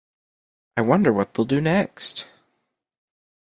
[0.77, 2.25] I wonder what they’ll do next!